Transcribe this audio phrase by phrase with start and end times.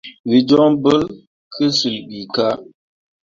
[0.27, 1.07] Wǝ jon bolle
[1.53, 2.55] ki cil ɓii kah.